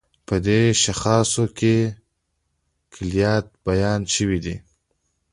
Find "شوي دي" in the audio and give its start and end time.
4.15-4.55